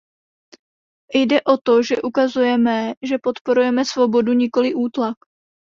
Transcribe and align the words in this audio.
Jde 1.13 1.41
o 1.41 1.57
to, 1.57 1.83
že 1.83 2.01
ukazujeme, 2.01 2.93
že 3.01 3.17
podporujeme 3.23 3.85
svobodu, 3.85 4.33
nikoliv 4.33 4.75
útlak. 4.75 5.17